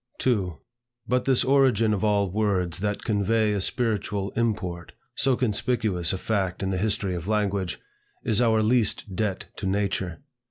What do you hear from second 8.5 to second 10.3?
least debt to nature.